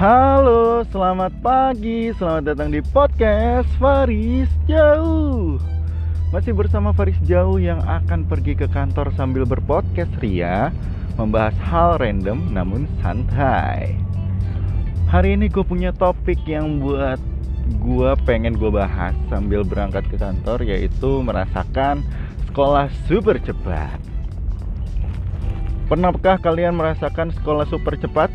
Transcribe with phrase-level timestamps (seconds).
[0.00, 2.08] Halo, selamat pagi.
[2.16, 5.60] Selamat datang di podcast Faris Jauh.
[6.32, 10.72] Masih bersama Faris Jauh yang akan pergi ke kantor sambil berpodcast Ria,
[11.20, 13.92] membahas hal random namun santai.
[15.12, 17.20] Hari ini gue punya topik yang buat
[17.84, 22.00] gue pengen gue bahas sambil berangkat ke kantor yaitu merasakan
[22.48, 24.00] sekolah super cepat.
[25.92, 28.32] Pernahkah kalian merasakan sekolah super cepat?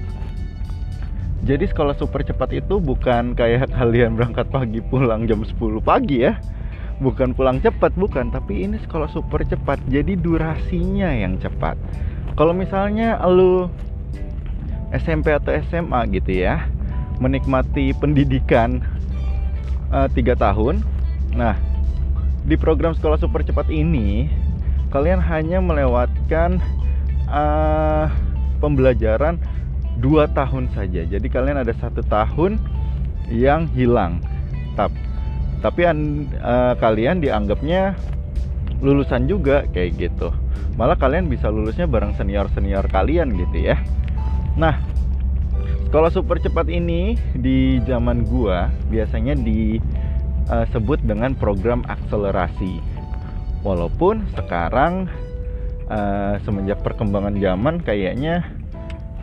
[1.43, 6.39] Jadi sekolah super cepat itu bukan kayak kalian berangkat pagi pulang jam 10 pagi ya.
[6.95, 9.83] Bukan pulang cepat, bukan, tapi ini sekolah super cepat.
[9.91, 11.75] Jadi durasinya yang cepat.
[12.39, 13.67] Kalau misalnya lu
[14.95, 16.71] SMP atau SMA gitu ya,
[17.19, 18.79] menikmati pendidikan
[19.91, 20.79] eh, 3 tahun.
[21.35, 21.59] Nah,
[22.45, 24.29] di program sekolah super cepat ini
[24.93, 26.61] kalian hanya melewatkan
[27.25, 28.07] uh,
[28.61, 29.41] pembelajaran
[29.99, 31.07] dua tahun saja.
[31.07, 32.59] Jadi kalian ada satu tahun
[33.31, 34.21] yang hilang.
[34.75, 34.97] Tapi
[35.63, 37.97] tapi uh, kalian dianggapnya
[38.85, 40.29] lulusan juga kayak gitu.
[40.77, 43.79] Malah kalian bisa lulusnya bareng senior-senior kalian gitu ya.
[44.59, 44.77] Nah,
[45.89, 52.77] sekolah super cepat ini di zaman gua biasanya disebut uh, dengan program akselerasi.
[53.65, 55.09] Walaupun sekarang
[55.89, 58.45] uh, semenjak perkembangan zaman kayaknya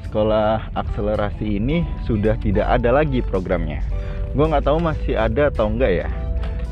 [0.09, 3.83] sekolah akselerasi ini sudah tidak ada lagi programnya.
[4.33, 6.09] Gue nggak tahu masih ada atau enggak ya.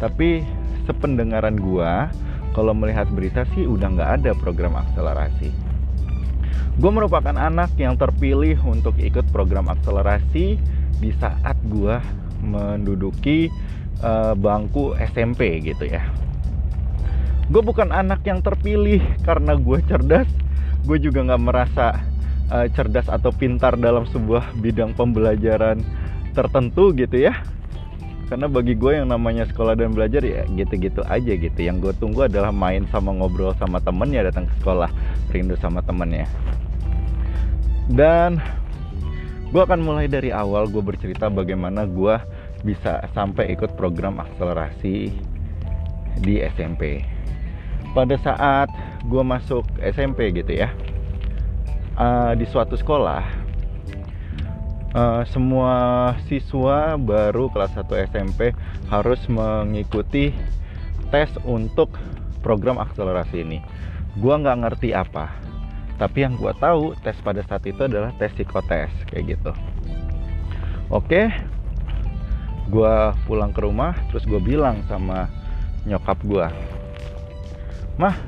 [0.00, 0.44] Tapi
[0.88, 1.90] sependengaran gue,
[2.56, 5.52] kalau melihat berita sih udah nggak ada program akselerasi.
[6.80, 10.56] Gue merupakan anak yang terpilih untuk ikut program akselerasi
[11.00, 12.00] di saat gue
[12.40, 13.52] menduduki
[14.00, 16.08] uh, bangku SMP gitu ya.
[17.50, 20.28] Gue bukan anak yang terpilih karena gue cerdas.
[20.88, 22.00] Gue juga nggak merasa
[22.52, 25.80] uh, cerdas atau pintar dalam sebuah bidang pembelajaran
[26.36, 27.34] tertentu gitu ya.
[28.30, 31.58] Karena bagi gue yang namanya sekolah dan belajar ya gitu-gitu aja gitu.
[31.58, 34.90] Yang gue tunggu adalah main sama ngobrol sama temennya datang ke sekolah
[35.34, 36.30] rindu sama temennya
[37.90, 38.38] dan
[39.50, 42.14] gue akan mulai dari awal gue bercerita bagaimana gue
[42.62, 45.10] bisa sampai ikut program akselerasi
[46.22, 47.02] di SMP
[47.90, 48.70] pada saat
[49.02, 50.70] gue masuk SMP gitu ya
[52.00, 53.22] uh, di suatu sekolah
[54.96, 55.74] uh, semua
[56.26, 58.56] siswa baru kelas 1 SMP
[58.88, 60.32] harus mengikuti
[61.12, 61.92] tes untuk
[62.40, 63.58] program akselerasi ini.
[64.18, 65.30] Gua nggak ngerti apa,
[66.00, 69.52] tapi yang gua tahu tes pada saat itu adalah tes psikotes kayak gitu.
[70.90, 71.30] Oke,
[72.72, 75.30] gua pulang ke rumah, terus gue bilang sama
[75.86, 76.50] nyokap gua,
[77.94, 78.18] mah,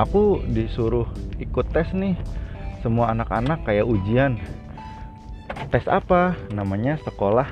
[0.00, 1.04] aku disuruh
[1.36, 2.16] ikut tes nih
[2.86, 4.38] semua anak-anak kayak ujian.
[5.74, 6.38] Tes apa?
[6.54, 7.50] Namanya sekolah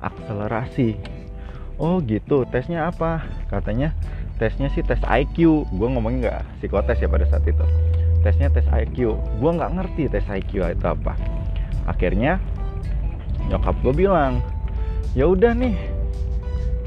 [0.00, 0.96] akselerasi.
[1.76, 2.48] Oh gitu.
[2.48, 3.20] Tesnya apa?
[3.52, 3.92] Katanya
[4.40, 7.60] tesnya sih tes IQ gue ngomongin nggak psikotes ya pada saat itu.
[8.24, 11.20] Tesnya tes IQ gue nggak ngerti tes IQ itu apa.
[11.84, 12.40] Akhirnya
[13.52, 14.40] nyokap gue bilang
[15.12, 15.76] ya udah nih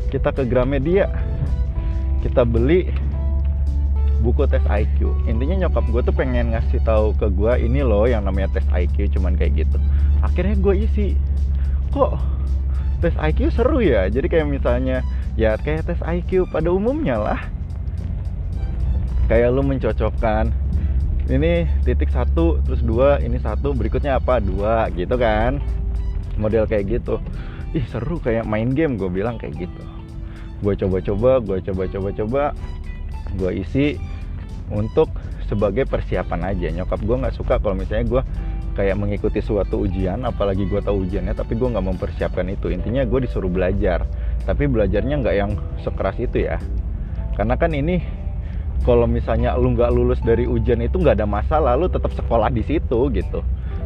[0.10, 1.06] kita ke Gramedia.
[2.26, 2.90] Kita beli
[4.26, 8.26] buku tes IQ intinya nyokap gue tuh pengen ngasih tahu ke gue ini loh yang
[8.26, 9.78] namanya tes IQ cuman kayak gitu.
[10.26, 11.14] Akhirnya gue isi.
[11.94, 12.18] Kok
[13.06, 14.10] tes IQ seru ya?
[14.10, 15.06] Jadi kayak misalnya
[15.38, 17.40] ya kayak tes IQ pada umumnya lah.
[19.30, 20.50] Kayak lu mencocokkan
[21.30, 24.42] ini titik satu terus dua ini satu berikutnya apa?
[24.42, 25.62] Dua gitu kan.
[26.42, 27.22] Model kayak gitu.
[27.78, 29.82] Ih seru kayak main game gue bilang kayak gitu.
[30.66, 32.58] Gue coba-coba gue coba-coba-coba
[33.36, 34.00] gue isi
[34.74, 35.14] untuk
[35.46, 36.68] sebagai persiapan aja.
[36.74, 38.22] Nyokap gue nggak suka kalau misalnya gue
[38.76, 42.74] kayak mengikuti suatu ujian apalagi gue tahu ujiannya tapi gue nggak mempersiapkan itu.
[42.74, 44.04] Intinya gue disuruh belajar
[44.44, 45.52] tapi belajarnya nggak yang
[45.86, 46.58] sekeras itu ya.
[47.36, 48.02] Karena kan ini
[48.86, 52.62] kalau misalnya lu nggak lulus dari ujian itu nggak ada masalah lu tetap sekolah di
[52.62, 53.42] situ gitu.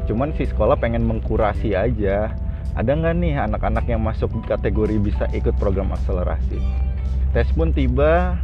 [0.10, 2.34] Cuman si sekolah pengen mengkurasi aja.
[2.78, 6.62] Ada nggak nih anak-anak yang masuk kategori bisa ikut program akselerasi?
[7.30, 8.42] Tes pun tiba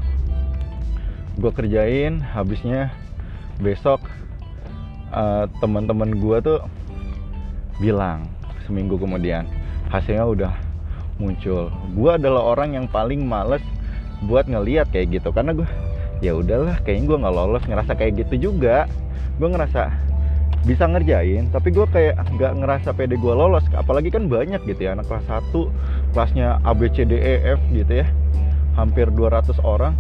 [1.36, 2.92] gue kerjain habisnya
[3.60, 4.00] besok
[5.12, 6.60] uh, teman-teman gue tuh
[7.80, 8.28] bilang
[8.64, 9.44] seminggu kemudian
[9.92, 10.54] hasilnya udah
[11.20, 11.72] muncul.
[11.96, 13.64] Gue adalah orang yang paling males
[14.24, 15.68] buat ngeliat kayak gitu karena gue
[16.24, 18.88] ya udahlah kayaknya gue nggak lolos ngerasa kayak gitu juga.
[19.40, 19.92] Gue ngerasa
[20.66, 23.64] bisa ngerjain tapi gue kayak nggak ngerasa pede gue lolos.
[23.76, 27.60] Apalagi kan banyak gitu ya anak kelas 1 kelasnya A B C D E F
[27.76, 28.08] gitu ya
[28.76, 29.96] hampir 200 orang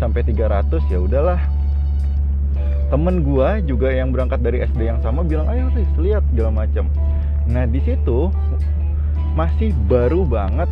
[0.00, 1.40] sampai 300 ya udahlah.
[2.90, 6.90] Temen gua juga yang berangkat dari SD yang sama bilang ayo Riz lihat segala macam.
[7.46, 8.34] Nah di situ
[9.38, 10.66] masih baru banget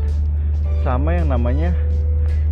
[0.83, 1.71] sama yang namanya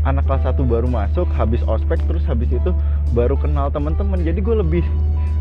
[0.06, 2.70] anak kelas 1 baru masuk habis ospek terus habis itu
[3.10, 4.86] baru kenal teman-teman jadi gue lebih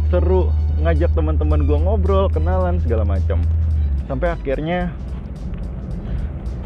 [0.10, 0.50] seru
[0.82, 3.42] ngajak teman-teman gue ngobrol kenalan segala macam.
[4.06, 4.94] Sampai akhirnya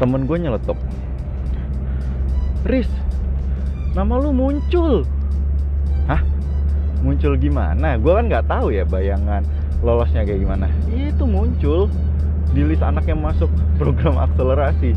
[0.00, 0.76] temen gue nyeletuk.
[2.64, 2.88] Riz
[3.94, 5.02] nama lu muncul.
[6.06, 6.22] Hah?
[7.00, 7.96] Muncul gimana?
[7.98, 9.42] Gue kan nggak tahu ya bayangan
[9.80, 10.68] lolosnya kayak gimana.
[10.90, 11.88] Itu muncul
[12.52, 13.48] di list anak yang masuk
[13.80, 14.94] program akselerasi.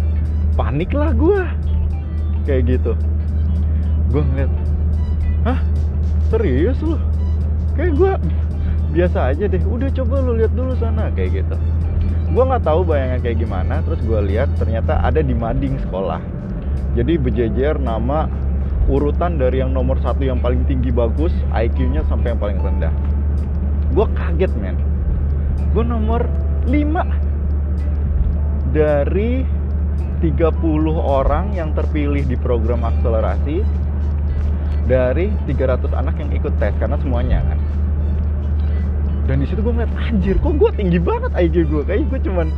[0.53, 1.41] Panik lah gue
[2.45, 2.93] kayak gitu.
[4.13, 4.51] Gue ngeliat
[5.47, 5.59] hah?
[6.29, 6.99] Serius lu?
[7.73, 8.11] Kayak gue
[8.93, 9.63] biasa aja deh.
[9.65, 11.55] Udah coba lu lihat dulu sana kayak gitu.
[12.33, 16.21] Gue nggak tahu bayangan kayak gimana terus gue lihat ternyata ada di mading sekolah.
[16.93, 18.29] Jadi berjejer nama
[18.91, 22.91] urutan dari yang nomor satu yang paling tinggi bagus IQ-nya sampai yang paling rendah.
[23.95, 24.75] Gue kaget men.
[25.71, 26.27] Gue nomor
[26.67, 26.73] 5
[28.73, 29.45] dari
[30.23, 30.39] 30
[30.95, 33.63] orang yang terpilih di program akselerasi
[34.87, 37.59] dari 300 anak yang ikut tes karena semuanya kan.
[39.23, 42.51] Dan di situ gue ngeliat anjir kok gue tinggi banget IQ gue kayak gue cuman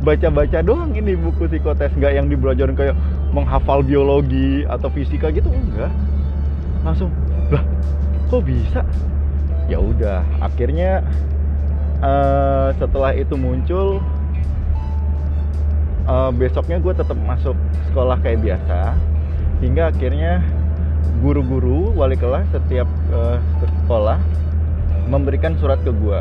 [0.00, 2.96] baca-baca doang ini buku psikotes nggak yang dibelajarin kayak
[3.36, 5.92] menghafal biologi atau fisika gitu enggak.
[6.80, 7.12] Langsung
[7.52, 7.60] lah
[8.32, 8.80] kok bisa?
[9.68, 11.04] Ya udah akhirnya
[12.00, 14.00] uh, setelah itu muncul
[16.08, 17.54] uh, besoknya gue tetap masuk
[17.92, 18.94] sekolah kayak biasa
[19.60, 20.40] hingga akhirnya
[21.20, 23.38] guru-guru wali kelas setiap uh,
[23.84, 24.18] sekolah
[25.06, 26.20] memberikan surat ke gue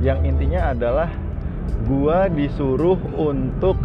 [0.00, 1.08] yang intinya adalah
[1.84, 3.76] gue disuruh untuk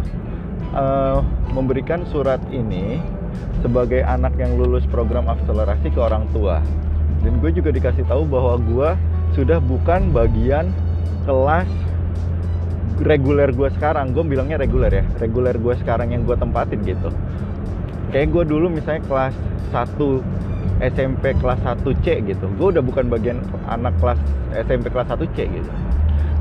[0.76, 1.24] uh,
[1.56, 3.00] memberikan surat ini
[3.64, 6.60] sebagai anak yang lulus program akselerasi ke orang tua.
[7.24, 8.90] Dan gue juga dikasih tahu bahwa gue
[9.34, 10.70] sudah bukan bagian
[11.24, 11.66] kelas
[13.02, 14.12] reguler gue sekarang.
[14.12, 17.10] Gue bilangnya reguler ya reguler gue sekarang yang gue tempatin gitu.
[18.14, 19.34] Kayak gue dulu misalnya kelas
[19.74, 19.98] 1
[20.76, 22.46] SMP kelas 1C gitu.
[22.60, 24.20] Gue udah bukan bagian anak kelas
[24.54, 25.72] SMP kelas 1C gitu.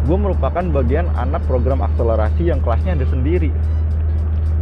[0.05, 3.49] Gue merupakan bagian anak program akselerasi yang kelasnya ada sendiri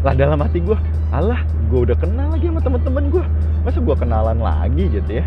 [0.03, 0.75] lah dalam hati gue
[1.15, 1.39] alah
[1.71, 3.23] gue udah kenal lagi sama temen-temen gue
[3.63, 5.25] masa gue kenalan lagi gitu ya?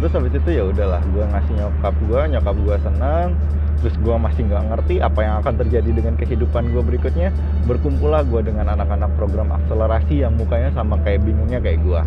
[0.00, 3.28] Terus habis itu ya udahlah gue ngasih nyokap gue nyokap gue senang
[3.76, 7.28] terus gue masih nggak ngerti apa yang akan terjadi dengan kehidupan gue berikutnya.
[7.68, 12.00] Berkumpullah gue dengan anak-anak program akselerasi yang mukanya sama kayak bingungnya kayak gue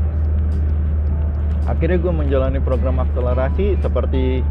[1.70, 4.42] akhirnya gue menjalani program akselerasi seperti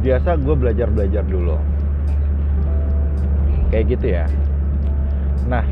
[0.00, 1.60] biasa gue belajar belajar dulu.
[3.68, 4.24] Kayak gitu ya
[5.44, 5.64] nah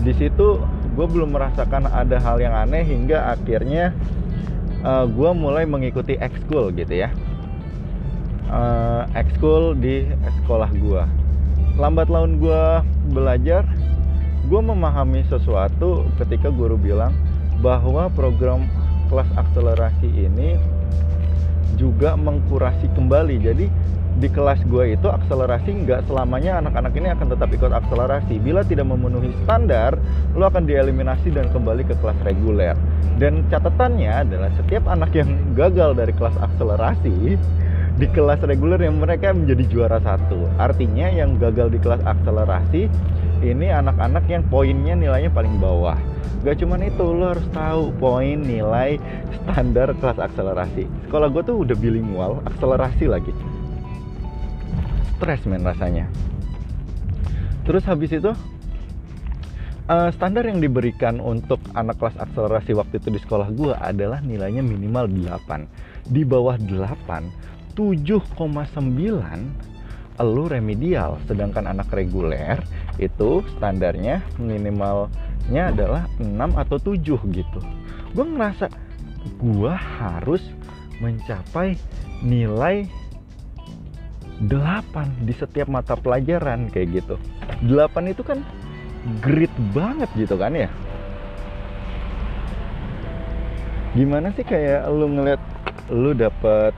[0.00, 0.60] di situ
[0.96, 3.92] gue belum merasakan ada hal yang aneh hingga akhirnya
[4.84, 7.10] uh, eh, gue mulai mengikuti ekskul gitu ya.
[8.46, 10.06] Uh, ekskul di
[10.42, 11.02] sekolah gue
[11.76, 12.62] lambat laun gue
[13.10, 13.66] belajar
[14.46, 17.10] gue memahami sesuatu ketika guru bilang
[17.60, 18.64] bahwa program
[19.10, 20.54] kelas akselerasi ini
[21.76, 23.36] juga mengkurasi kembali.
[23.42, 23.66] Jadi
[24.16, 28.40] di kelas gue itu akselerasi nggak selamanya anak-anak ini akan tetap ikut akselerasi.
[28.40, 30.00] Bila tidak memenuhi standar
[30.32, 32.76] lo akan dieliminasi dan kembali ke kelas reguler.
[33.20, 37.36] Dan catatannya adalah setiap anak yang gagal dari kelas akselerasi
[37.96, 40.48] di kelas reguler yang mereka menjadi juara satu.
[40.56, 42.88] Artinya yang gagal di kelas akselerasi
[43.44, 45.96] ini anak-anak yang poinnya nilainya paling bawah.
[46.40, 48.96] Gak cuman itu lo harus tahu poin nilai
[49.44, 50.88] standar kelas akselerasi.
[51.08, 53.32] Sekolah gue tuh udah bilingual akselerasi lagi
[55.16, 56.12] stres men rasanya.
[57.64, 58.30] Terus habis itu
[59.90, 64.62] uh, standar yang diberikan untuk anak kelas akselerasi waktu itu di sekolah gue adalah nilainya
[64.62, 69.66] minimal 8 di bawah 8 7,9
[70.24, 71.20] lu remedial.
[71.28, 72.56] Sedangkan anak reguler
[72.96, 77.60] itu standarnya minimalnya adalah 6 atau 7 gitu.
[78.16, 78.72] Gue ngerasa
[79.42, 80.40] gue harus
[81.02, 81.76] mencapai
[82.24, 82.88] nilai
[84.44, 87.16] 8 di setiap mata pelajaran kayak gitu.
[87.64, 88.44] 8 itu kan
[89.24, 90.68] grit banget gitu kan ya?
[93.96, 95.40] Gimana sih kayak lu ngeliat
[95.88, 96.76] lu dapet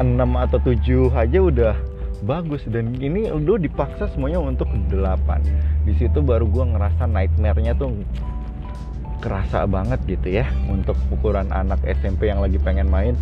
[0.00, 1.74] 6 atau 7 aja udah
[2.22, 4.94] bagus dan ini udah dipaksa semuanya untuk 8
[5.84, 7.90] di situ baru gue ngerasa nightmare-nya tuh
[9.22, 13.14] kerasa banget gitu ya untuk ukuran anak SMP yang lagi pengen main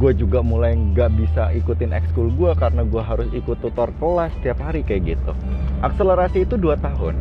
[0.00, 4.64] gue juga mulai nggak bisa ikutin ekskul gue karena gue harus ikut tutor kelas setiap
[4.64, 5.32] hari kayak gitu.
[5.84, 7.14] Akselerasi itu 2 tahun.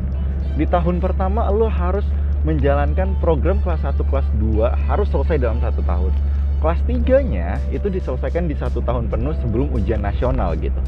[0.56, 2.08] Di tahun pertama lo harus
[2.48, 6.13] menjalankan program kelas 1 kelas 2 harus selesai dalam satu tahun.
[6.63, 10.80] Kelas 3 nya itu diselesaikan di satu tahun penuh sebelum ujian nasional gitu.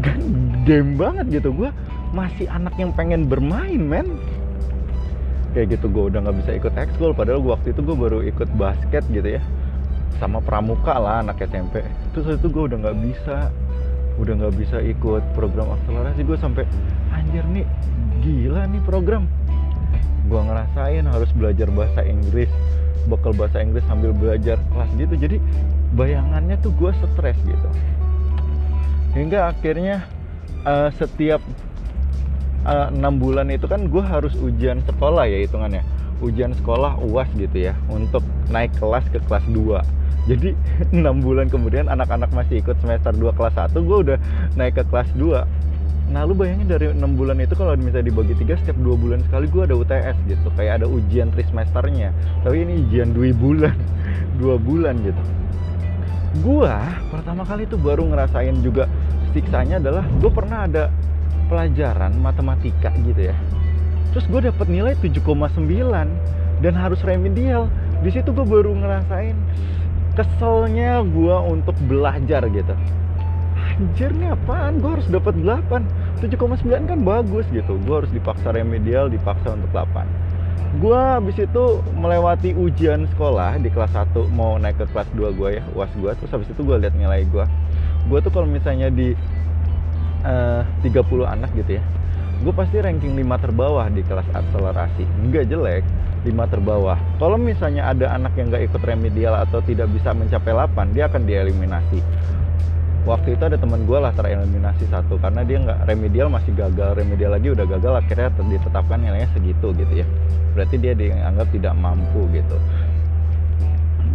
[0.00, 0.20] Kan
[0.64, 1.52] game banget gitu.
[1.52, 1.68] Gue
[2.16, 4.16] masih anak yang pengen bermain men.
[5.52, 8.48] Kayak gitu gue udah nggak bisa ikut ekskul padahal gue waktu itu gue baru ikut
[8.60, 9.42] basket gitu ya
[10.16, 11.84] sama pramuka lah anak SMP
[12.16, 13.52] terus itu gue udah nggak bisa
[14.16, 16.20] udah nggak bisa ikut program akselerasi.
[16.24, 16.64] Gue sampai
[17.12, 17.66] anjir nih
[18.24, 19.28] gila nih program.
[20.26, 22.50] Gue ngerasain harus belajar bahasa Inggris
[23.06, 25.14] bekal bahasa Inggris sambil belajar kelas gitu.
[25.14, 25.36] Jadi
[25.94, 27.68] bayangannya tuh gue stres gitu.
[29.14, 30.04] Hingga akhirnya
[30.66, 31.40] uh, setiap
[32.66, 35.86] eh, enam uh, bulan itu kan gue harus ujian sekolah ya hitungannya.
[36.18, 39.96] Ujian sekolah uas gitu ya untuk naik kelas ke kelas 2
[40.26, 40.52] jadi
[40.96, 44.18] enam bulan kemudian anak-anak masih ikut semester 2 kelas 1 gue udah
[44.58, 45.66] naik ke kelas 2
[46.06, 49.50] nah lu bayangin dari enam bulan itu kalau misalnya dibagi tiga setiap dua bulan sekali
[49.50, 52.14] gue ada UTS gitu kayak ada ujian trimesternya
[52.46, 53.74] tapi ini ujian dua bulan
[54.40, 55.22] dua bulan gitu.
[56.46, 56.78] Gua
[57.10, 58.86] pertama kali tuh baru ngerasain juga
[59.34, 60.94] siksanya adalah gue pernah ada
[61.50, 63.36] pelajaran matematika gitu ya.
[64.14, 65.26] Terus gue dapet nilai 7,9
[66.62, 67.68] dan harus remedial
[68.00, 69.36] di situ gue baru ngerasain
[70.16, 72.74] keselnya gue untuk belajar gitu.
[73.76, 74.80] Anjir nih apaan?
[74.80, 77.76] Gue harus dapat 8 7,9 kan bagus gitu.
[77.84, 80.26] Gue harus dipaksa remedial dipaksa untuk 8
[80.76, 81.64] gue habis itu
[81.96, 86.10] melewati ujian sekolah di kelas 1 mau naik ke kelas 2 gue ya uas gue
[86.20, 87.44] terus habis itu gue lihat nilai gue
[88.12, 89.16] gue tuh kalau misalnya di
[90.26, 91.82] eh, uh, 30 anak gitu ya
[92.44, 95.08] gue pasti ranking 5 terbawah di kelas akselerasi.
[95.28, 95.84] Nggak jelek
[96.26, 96.98] 5 terbawah.
[97.22, 101.22] Kalau misalnya ada anak yang nggak ikut remedial atau tidak bisa mencapai 8 dia akan
[101.22, 102.02] dieliminasi.
[103.06, 107.38] Waktu itu ada teman gue lah tereliminasi satu karena dia nggak remedial masih gagal remedial
[107.38, 110.06] lagi udah gagal akhirnya ditetapkan nilainya segitu gitu ya.
[110.58, 112.58] Berarti dia dianggap tidak mampu gitu.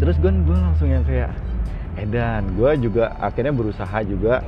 [0.03, 1.32] Terus gue gue langsung yang kayak
[1.96, 4.44] edan gue juga akhirnya berusaha juga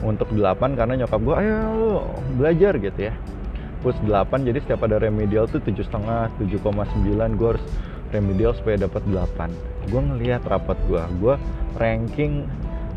[0.00, 1.60] untuk 8 karena nyokap gue ayo
[2.36, 3.14] belajar gitu ya
[3.82, 7.64] plus 8 jadi setiap ada remedial tuh tujuh setengah 7,9 gue harus
[8.14, 11.34] remedial supaya dapat 8 gue ngelihat rapat gue gue
[11.76, 12.46] ranking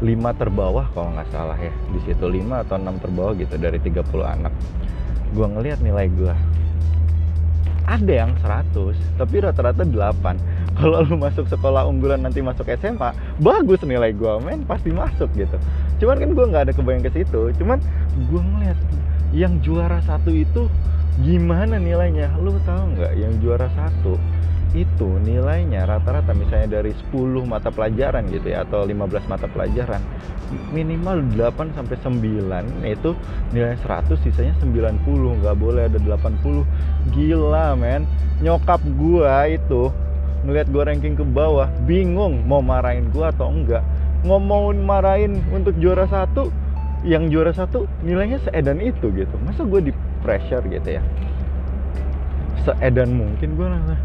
[0.03, 1.71] 5 terbawah kalau nggak salah ya.
[1.95, 4.53] Di situ 5 atau 6 terbawah gitu dari 30 anak.
[5.31, 6.35] Gue ngelihat nilai gue
[7.85, 9.93] ada yang 100 tapi rata-rata 8
[10.81, 15.55] kalau lu masuk sekolah unggulan nanti masuk SMA bagus nilai gue men pasti masuk gitu.
[16.01, 17.53] Cuman kan gue nggak ada kebayang ke situ.
[17.61, 17.77] Cuman
[18.27, 18.79] gue ngeliat
[19.31, 20.67] yang juara satu itu
[21.23, 22.35] gimana nilainya?
[22.37, 24.19] Lu tahu nggak yang juara satu
[24.75, 30.03] itu nilainya rata-rata misalnya dari 10 mata pelajaran gitu ya atau 15 mata pelajaran
[30.75, 33.11] minimal 8 sampai 9 itu
[33.55, 38.05] nilai 100 sisanya 90 nggak boleh ada 80 gila men.
[38.43, 39.89] Nyokap gua itu
[40.45, 43.81] ngeliat gua ranking ke bawah bingung mau marahin gua atau enggak.
[44.25, 46.49] Ngomongin marahin untuk juara satu
[47.05, 49.35] yang juara satu nilainya seedan itu gitu.
[49.45, 49.93] Masa gue di
[50.25, 51.01] pressure gitu ya?
[52.65, 54.01] Seedan mungkin gue langsung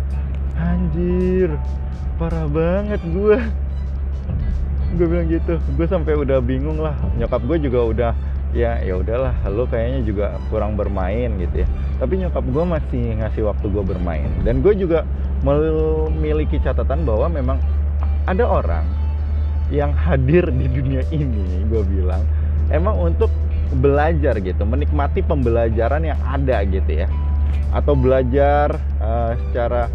[0.60, 1.48] anjir
[2.20, 3.40] parah banget gue
[5.00, 5.56] gue bilang gitu.
[5.80, 6.92] Gue sampai udah bingung lah.
[7.16, 8.12] Nyokap gue juga udah
[8.52, 11.68] ya ya udahlah lo kayaknya juga kurang bermain gitu ya.
[11.96, 14.28] Tapi nyokap gue masih ngasih waktu gue bermain.
[14.44, 15.08] Dan gue juga
[15.40, 17.56] memiliki catatan bahwa memang
[18.28, 18.84] ada orang
[19.72, 22.20] yang hadir di dunia ini gue bilang
[22.70, 23.30] emang untuk
[23.70, 27.08] belajar gitu menikmati pembelajaran yang ada gitu ya.
[27.70, 29.86] Atau belajar uh, secara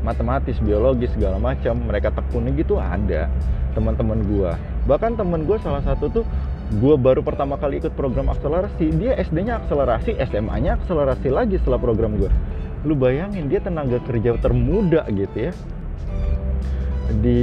[0.00, 3.28] matematis biologis segala macam mereka tekuni gitu ada.
[3.76, 4.52] Teman-teman gue
[4.88, 6.24] bahkan teman gue salah satu tuh
[6.80, 8.88] gue baru pertama kali ikut program akselerasi.
[8.96, 12.32] Dia SD-nya akselerasi SMA-nya akselerasi lagi setelah program gue
[12.86, 15.52] lu bayangin dia tenaga kerja termuda gitu ya.
[17.18, 17.40] Di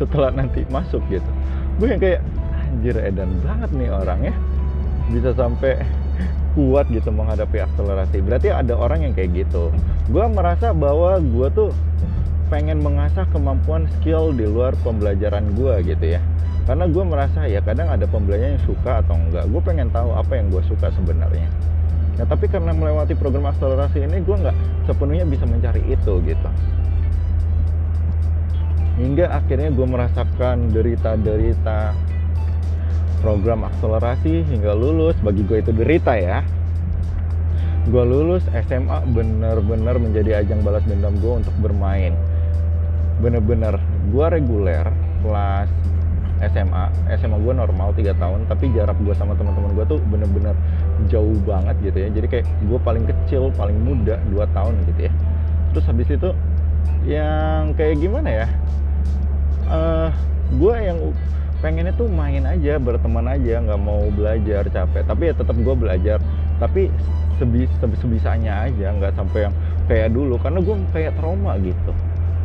[0.00, 1.30] setelah nanti masuk gitu.
[1.78, 2.24] Gue yang kayak
[2.66, 4.34] anjir edan banget nih orang ya.
[5.14, 5.78] Bisa sampai
[6.56, 8.24] kuat gitu menghadapi akselerasi.
[8.24, 9.70] Berarti ada orang yang kayak gitu.
[10.10, 11.70] Gue merasa bahwa gue tuh
[12.48, 16.20] pengen mengasah kemampuan skill di luar pembelajaran gue gitu ya.
[16.66, 19.46] Karena gue merasa ya kadang ada pembelajaran yang suka atau enggak.
[19.46, 21.46] Gue pengen tahu apa yang gue suka sebenarnya.
[22.16, 24.56] Nah tapi karena melewati program akselerasi ini gue nggak
[24.88, 26.48] sepenuhnya bisa mencari itu gitu.
[28.96, 31.92] Hingga akhirnya gue merasakan derita-derita
[33.20, 35.16] program akselerasi hingga lulus.
[35.20, 36.44] Bagi gue itu derita ya.
[37.86, 42.12] Gue lulus SMA bener-bener menjadi ajang balas dendam gue untuk bermain.
[43.22, 43.78] Bener-bener
[44.10, 44.84] gue reguler
[45.22, 45.70] kelas
[46.36, 50.52] SMA SMA gue normal 3 tahun tapi jarak gue sama teman-teman gue tuh bener-bener
[51.08, 52.08] jauh banget gitu ya.
[52.12, 55.12] Jadi kayak gue paling kecil paling muda 2 tahun gitu ya.
[55.72, 56.30] Terus habis itu
[57.06, 58.46] yang kayak gimana ya?
[59.66, 60.08] Uh, eh,
[60.58, 60.98] gue yang
[61.66, 65.02] pengennya tuh main aja berteman aja nggak mau belajar capek.
[65.02, 66.22] Tapi ya tetap gue belajar.
[66.62, 66.86] Tapi
[67.42, 69.54] sebis sebisanya aja nggak sampai yang
[69.90, 70.38] kayak dulu.
[70.38, 71.90] Karena gue kayak trauma gitu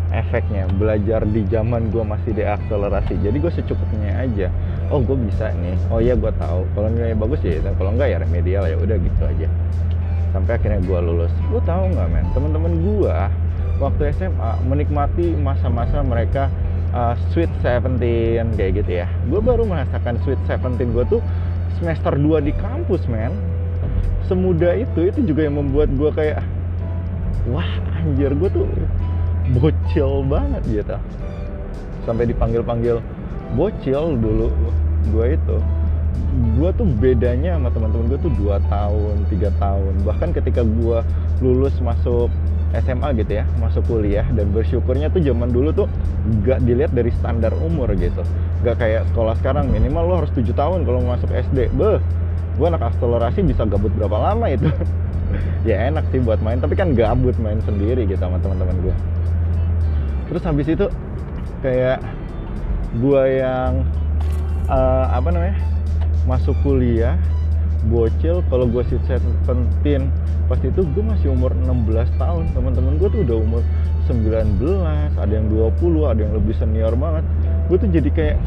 [0.10, 0.66] efeknya.
[0.74, 3.22] Belajar di zaman gue masih diakselerasi.
[3.22, 4.50] Jadi gue secukupnya aja.
[4.90, 5.78] Oh gue bisa nih.
[5.94, 6.66] Oh iya gue tahu.
[6.74, 8.74] Kalau nilainya bagus ya kalau enggak ya remedial ya.
[8.82, 9.48] Udah gitu aja.
[10.34, 11.30] Sampai akhirnya gue lulus.
[11.54, 12.26] Lu tahu nggak men?
[12.34, 13.18] Teman-teman gue
[13.78, 16.50] waktu SMA menikmati masa-masa mereka
[16.96, 19.08] uh, sweet seventeen kayak gitu ya.
[19.28, 21.22] Gue baru merasakan sweet seventeen gue tuh
[21.80, 23.34] semester 2 di kampus men.
[24.30, 26.40] Semudah itu itu juga yang membuat gue kayak
[27.50, 27.68] wah
[28.00, 28.68] anjir gue tuh
[29.58, 30.96] bocil banget gitu.
[32.08, 33.02] Sampai dipanggil-panggil
[33.58, 34.48] bocil dulu
[35.12, 35.58] gue itu
[36.32, 39.94] gue tuh bedanya sama teman-teman gue tuh dua tahun tiga tahun.
[40.08, 41.00] Bahkan ketika gue
[41.44, 42.32] lulus masuk
[42.72, 45.88] SMA gitu ya masuk kuliah dan bersyukurnya tuh zaman dulu tuh
[46.48, 48.24] gak dilihat dari standar umur gitu.
[48.64, 52.00] Gak kayak sekolah sekarang minimal lo harus tujuh tahun kalau masuk SD beh
[52.60, 54.68] gue anak akselerasi bisa gabut berapa lama itu?
[55.64, 58.96] Ya enak sih buat main tapi kan gabut main sendiri gitu sama teman-teman gue
[60.32, 60.88] terus habis itu
[61.60, 62.00] kayak
[62.96, 63.84] gue yang
[64.72, 65.60] uh, apa namanya
[66.30, 67.18] masuk kuliah
[67.90, 70.14] bocil kalau gue sih seventeen
[70.46, 72.44] pas itu gue masih umur 16 tahun.
[72.54, 73.62] Teman-teman gue tuh udah umur
[74.06, 74.60] 19
[75.18, 77.26] ada yang 20 ada yang lebih senior banget.
[77.72, 78.38] Gue tuh jadi kayak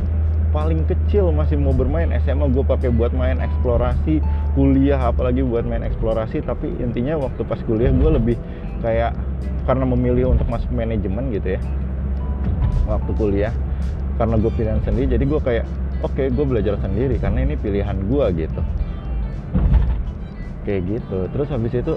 [0.54, 2.07] paling kecil masih mau bermain.
[2.23, 4.23] SMA gue pakai buat main eksplorasi
[4.54, 6.47] kuliah apalagi buat main eksplorasi.
[6.47, 8.37] Tapi intinya waktu pas kuliah gue lebih
[8.87, 9.19] kayak
[9.66, 11.61] karena memilih untuk masuk manajemen gitu ya
[12.87, 13.54] waktu kuliah.
[14.14, 15.66] Karena gue pilihan sendiri jadi gue kayak
[16.05, 18.63] oke okay, gue belajar sendiri karena ini pilihan gue gitu.
[20.69, 21.19] Kayak gitu.
[21.33, 21.95] Terus habis itu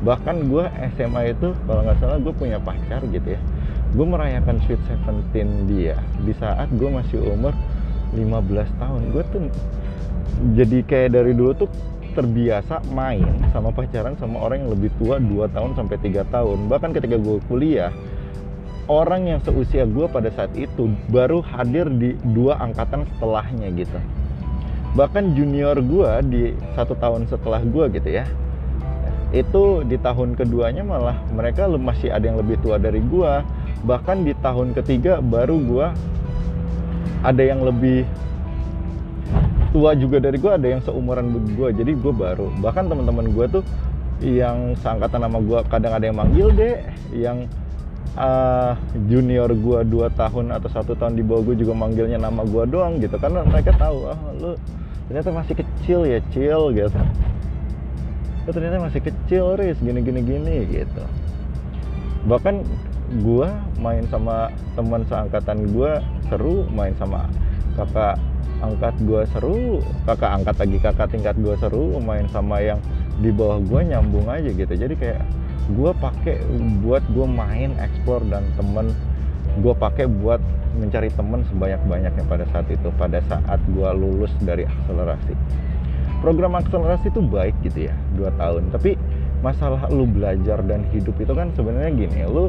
[0.00, 0.64] bahkan gue
[0.96, 3.40] SMA itu kalau nggak salah gue punya pacar gitu ya.
[3.92, 6.00] Gue merayakan sweet seventeen dia.
[6.24, 7.52] Di saat gue masih umur
[8.16, 9.42] 15 tahun gue tuh
[10.54, 11.70] jadi kayak dari dulu tuh
[12.14, 16.58] terbiasa main sama pacaran sama orang yang lebih tua 2 tahun sampai 3 tahun.
[16.70, 17.90] Bahkan ketika gue kuliah
[18.86, 23.98] orang yang seusia gue pada saat itu baru hadir di dua angkatan setelahnya gitu.
[24.94, 26.42] Bahkan junior gue di
[26.78, 28.24] satu tahun setelah gue gitu ya
[29.34, 33.42] itu di tahun keduanya malah mereka masih ada yang lebih tua dari gue
[33.82, 35.86] bahkan di tahun ketiga baru gue
[37.26, 38.06] ada yang lebih
[39.74, 43.64] tua juga dari gue ada yang seumuran gue jadi gue baru bahkan teman-teman gue tuh
[44.22, 46.78] yang seangkatan nama gue kadang ada yang manggil deh
[47.10, 47.50] yang
[48.16, 48.72] uh,
[49.08, 53.00] junior gue dua tahun atau satu tahun di bawah gue juga manggilnya nama gue doang
[53.02, 54.54] gitu karena mereka tahu ah lu
[55.08, 57.00] ternyata masih kecil ya chill gitu.
[58.44, 61.02] Oh, ternyata masih kecil ris gini gini gini gitu.
[62.28, 62.64] Bahkan
[63.20, 63.48] gue
[63.80, 65.92] main sama teman seangkatan gue
[66.28, 67.28] seru main sama
[67.76, 68.16] kakak
[68.64, 72.80] angkat gue seru kakak angkat lagi kakak tingkat gue seru main sama yang
[73.20, 74.72] di bawah gue nyambung aja gitu.
[74.72, 75.20] Jadi kayak
[75.72, 76.36] gue pakai
[76.84, 78.92] buat gue main explore dan temen.
[79.62, 80.42] Gue pakai buat
[80.74, 85.32] mencari temen sebanyak-banyaknya pada saat itu pada saat gue lulus dari akselerasi.
[86.20, 88.74] Program akselerasi itu baik gitu ya dua tahun.
[88.74, 88.98] Tapi
[89.40, 92.48] masalah lu belajar dan hidup itu kan sebenarnya gini lu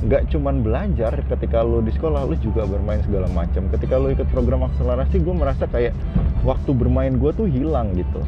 [0.00, 3.68] nggak cuman belajar ketika lu di sekolah lu juga bermain segala macam.
[3.68, 5.92] Ketika lu ikut program akselerasi gue merasa kayak
[6.46, 8.22] waktu bermain gue tuh hilang gitu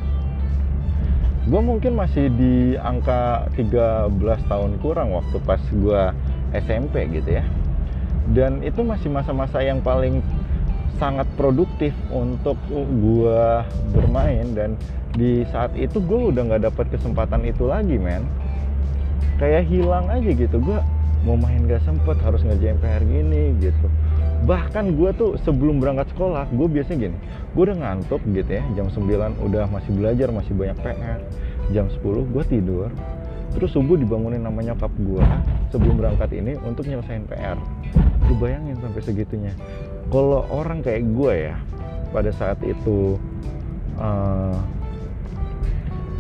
[1.53, 4.09] gue mungkin masih di angka 13
[4.49, 6.03] tahun kurang waktu pas gue
[6.57, 7.45] SMP gitu ya.
[8.33, 10.25] Dan itu masih masa-masa yang paling
[10.97, 13.45] sangat produktif untuk gue
[13.93, 14.49] bermain.
[14.57, 14.81] Dan
[15.13, 18.25] di saat itu gue udah nggak dapat kesempatan itu lagi men.
[19.37, 20.57] Kayak hilang aja gitu.
[20.57, 20.81] Gue
[21.23, 23.87] mau main gak sempet harus ngerjain PR gini gitu.
[24.43, 27.19] Bahkan gue tuh sebelum berangkat sekolah gue biasanya gini
[27.53, 31.21] gue udah ngantuk gitu ya jam 9 udah masih belajar masih banyak PR
[31.69, 32.01] jam 10
[32.33, 32.89] gue tidur
[33.53, 35.25] terus subuh dibangunin namanya nyokap gue
[35.69, 37.61] sebelum berangkat ini untuk nyelesain PR
[38.25, 39.53] gue bayangin sampai segitunya.
[40.09, 41.57] Kalau orang kayak gue ya
[42.13, 43.21] pada saat itu
[44.01, 44.57] uh,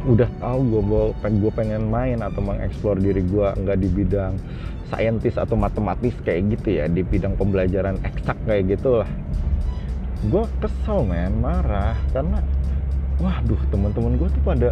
[0.02, 0.82] udah tahu gue
[1.14, 4.34] gue pengen main atau mengeksplor diri gue nggak di bidang
[4.92, 9.08] saintis atau matematis kayak gitu ya di bidang pembelajaran eksak kayak gitulah.
[10.28, 12.44] Gue kesel men marah karena
[13.18, 14.68] waduh teman-teman gue tuh pada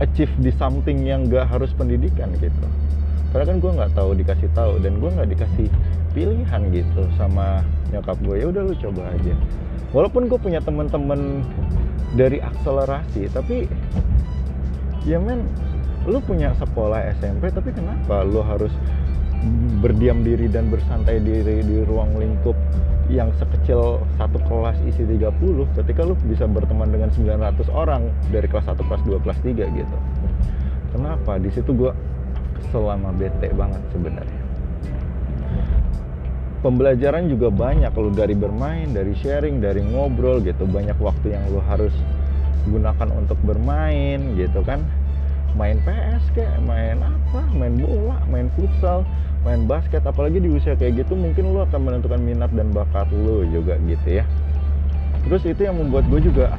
[0.00, 2.66] achieve di something yang gak harus pendidikan gitu.
[3.28, 5.68] Karena kan gue nggak tahu dikasih tahu dan gue nggak dikasih
[6.16, 7.60] pilihan gitu sama
[7.92, 9.36] nyokap gue ya udah lu coba aja.
[9.92, 11.44] Walaupun gue punya teman-teman
[12.16, 13.68] dari akselerasi tapi
[15.04, 15.44] ya men
[16.08, 18.72] lu punya sekolah SMP tapi kenapa lu harus
[19.78, 22.58] berdiam diri dan bersantai diri di ruang lingkup
[23.08, 25.32] yang sekecil satu kelas isi 30
[25.80, 29.96] ketika lu bisa berteman dengan 900 orang dari kelas 1 kelas 2 kelas 3 gitu.
[30.92, 31.40] Kenapa?
[31.40, 31.92] Di situ gue
[32.68, 34.42] selama bete banget sebenarnya.
[36.58, 40.66] Pembelajaran juga banyak lu dari bermain dari sharing dari ngobrol gitu.
[40.66, 41.94] Banyak waktu yang lu harus
[42.68, 44.84] gunakan untuk bermain gitu kan
[45.58, 49.02] main PS kayak main apa main bola main futsal
[49.42, 53.42] main basket apalagi di usia kayak gitu mungkin lu akan menentukan minat dan bakat lu
[53.50, 54.24] juga gitu ya.
[55.26, 56.58] Terus itu yang membuat gue juga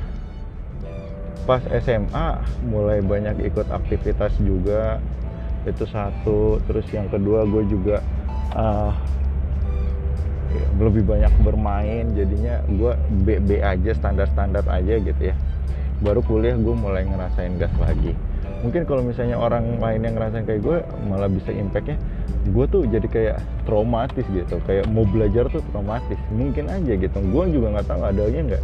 [1.47, 2.27] pas SMA
[2.69, 4.99] mulai banyak ikut aktivitas juga.
[5.67, 6.63] Itu satu.
[6.67, 7.99] Terus yang kedua gue juga
[8.55, 8.95] uh,
[10.79, 12.15] lebih banyak bermain.
[12.15, 12.93] Jadinya gue
[13.27, 15.35] B, B aja standar-standar aja gitu ya.
[15.99, 18.15] Baru kuliah gue mulai ngerasain gas lagi
[18.59, 21.95] mungkin kalau misalnya orang lain yang ngerasain kayak gue malah bisa impactnya
[22.49, 24.57] gue tuh jadi kayak traumatis gitu.
[24.63, 26.17] Kayak mau belajar tuh traumatis.
[26.31, 27.17] Mungkin aja gitu.
[27.29, 28.63] Gue juga nggak tahu adanya nggak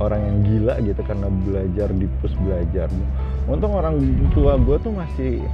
[0.00, 2.88] orang yang gila gitu karena belajar di pus belajar.
[3.50, 3.98] Untung orang
[4.32, 5.44] tua gue tuh masih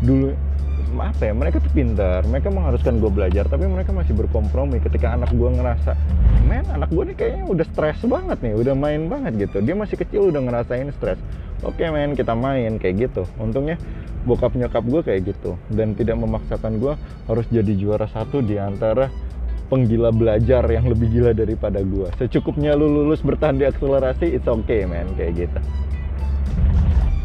[0.00, 0.32] dulu
[0.94, 2.22] apa ya mereka tuh pintar.
[2.26, 5.98] Mereka mengharuskan gue belajar tapi mereka masih berkompromi ketika anak gue ngerasa
[6.46, 9.58] men anak gue nih kayaknya udah stres banget nih udah main banget gitu.
[9.62, 11.18] Dia masih kecil udah ngerasain stres.
[11.66, 13.26] Oke men kita main kayak gitu.
[13.42, 13.80] Untungnya
[14.24, 15.58] bokap nyokap gue kayak gitu.
[15.72, 16.94] Dan tidak memaksakan gue
[17.26, 19.10] harus jadi juara satu di antara
[19.64, 24.84] penggila belajar yang lebih gila daripada gue secukupnya lu lulus bertahan di akselerasi it's okay
[24.84, 25.58] man kayak gitu.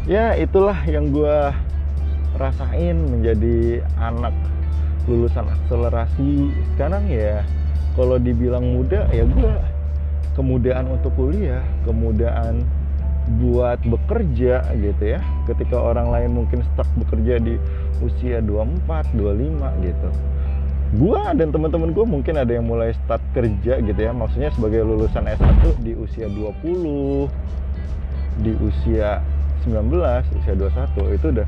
[0.08, 1.36] Ya itulah yang gue
[2.40, 4.32] rasain menjadi anak
[5.04, 6.48] lulusan akselerasi.
[6.74, 7.44] Sekarang ya
[7.94, 9.52] kalau dibilang muda ya gue
[10.32, 12.64] kemudahan untuk kuliah kemudahan
[13.38, 15.20] buat bekerja gitu ya.
[15.44, 17.60] Ketika orang lain mungkin stuck bekerja di
[18.00, 20.08] usia 24, 25 gitu.
[20.90, 24.10] Gua dan teman-teman gue mungkin ada yang mulai start kerja gitu ya.
[24.10, 27.30] Maksudnya sebagai lulusan S1 di usia 20
[28.40, 29.22] di usia
[29.68, 29.92] 19
[30.40, 31.46] usia 21 itu udah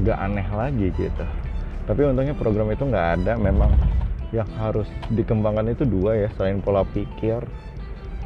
[0.00, 1.24] nggak aneh lagi gitu.
[1.86, 3.32] Tapi untungnya program itu nggak ada.
[3.38, 3.70] Memang
[4.34, 7.46] yang harus dikembangkan itu dua ya selain pola pikir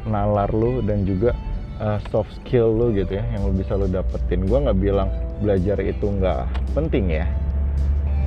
[0.09, 1.37] nalar lu dan juga
[1.77, 4.49] uh, soft skill lu gitu ya yang lu bisa lu dapetin.
[4.49, 7.25] Gue nggak bilang belajar itu nggak penting ya.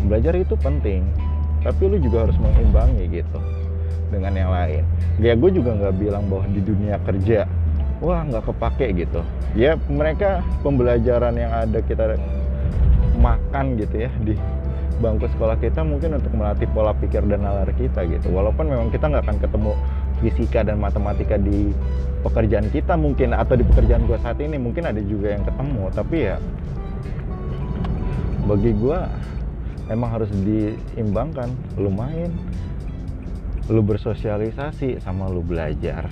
[0.07, 1.03] Belajar itu penting
[1.65, 3.41] tapi lu juga harus mengimbangi gitu
[4.13, 4.85] dengan yang lain.
[5.19, 7.49] Ya gue juga nggak bilang bahwa di dunia kerja
[8.05, 9.25] wah nggak kepake gitu.
[9.57, 12.15] Ya mereka pembelajaran yang ada kita
[13.25, 14.37] makan gitu ya di
[15.01, 18.31] bangku sekolah kita mungkin untuk melatih pola pikir dan nalar kita gitu.
[18.31, 19.73] Walaupun memang kita nggak akan ketemu
[20.23, 21.75] fisika dan matematika di
[22.23, 25.83] pekerjaan kita mungkin atau di pekerjaan gue saat ini mungkin ada juga yang ketemu.
[25.91, 26.37] Tapi ya
[28.45, 28.99] bagi gue
[29.91, 31.51] emang harus diimbangkan.
[31.81, 32.31] Lu main
[33.73, 36.07] lu bersosialisasi sama lu belajar.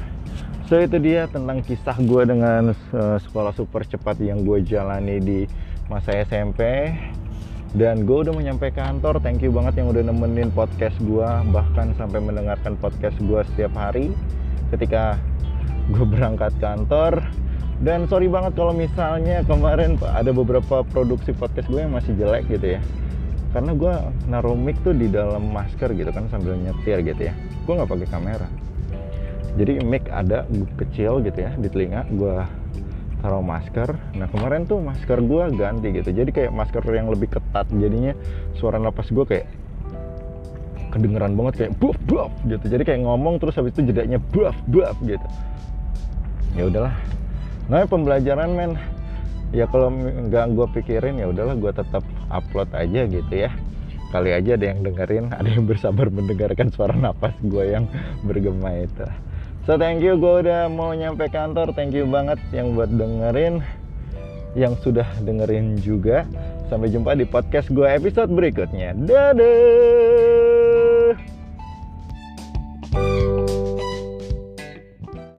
[0.73, 5.41] So itu dia tentang kisah gue dengan uh, sekolah super cepat yang gue jalani di
[5.91, 6.93] masa SMP
[7.73, 9.17] dan gue udah menyampai kantor.
[9.25, 14.13] Thank you banget yang udah nemenin podcast gue bahkan sampai mendengarkan podcast gue setiap hari
[14.69, 15.17] ketika
[15.89, 17.25] gue berangkat kantor.
[17.83, 22.79] Dan sorry banget kalau misalnya kemarin ada beberapa produksi podcast gue yang masih jelek gitu
[22.79, 22.81] ya.
[23.51, 23.95] Karena gue
[24.31, 27.35] naruh mic tuh di dalam masker gitu kan sambil nyetir gitu ya.
[27.67, 28.49] Gue nggak pakai kamera.
[29.59, 30.47] Jadi mic ada
[30.79, 32.07] kecil gitu ya di telinga.
[32.15, 32.37] Gue
[33.23, 36.11] taruh masker nah kemarin tuh masker gue ganti gitu.
[36.11, 37.71] Jadi kayak masker yang lebih ketat.
[37.71, 38.13] Jadinya
[38.59, 39.47] suara napas gue kayak
[40.91, 42.67] kedengeran banget kayak buff buff gitu.
[42.67, 45.27] Jadi kayak ngomong terus habis itu jedanya buff buff gitu.
[46.59, 46.95] Ya udahlah.
[47.71, 48.75] Nah pembelajaran men.
[49.55, 53.55] Ya kalau nggak gue pikirin ya udahlah gue tetap upload aja gitu ya.
[54.13, 57.89] Kali aja ada yang dengerin ada yang bersabar mendengarkan suara napas gue yang
[58.27, 59.09] bergema itu
[59.63, 60.19] So thank you.
[60.19, 61.71] Gue udah mau nyampe kantor.
[61.79, 63.63] Thank you banget yang buat dengerin
[64.59, 66.27] Yang sudah dengerin juga.
[66.67, 68.93] Sampai jumpa di podcast gue episode berikutnya.
[68.97, 70.62] Dadah